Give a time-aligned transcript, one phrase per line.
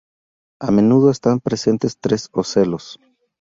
[0.67, 2.97] A menudo están presentes tres ocelos.